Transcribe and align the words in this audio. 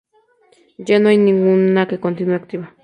Ya 0.79 0.97
no 0.99 1.09
hay 1.09 1.19
ninguna 1.19 1.87
que 1.87 1.99
continúe 1.99 2.33
activa. 2.33 2.73